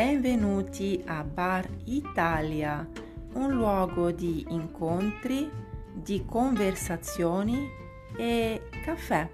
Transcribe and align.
Benvenuti 0.00 1.02
a 1.04 1.22
Bar 1.22 1.68
Italia, 1.84 2.88
un 3.34 3.52
luogo 3.52 4.10
di 4.10 4.46
incontri, 4.48 5.50
di 5.92 6.24
conversazioni 6.24 7.68
e 8.16 8.62
caffè. 8.82 9.28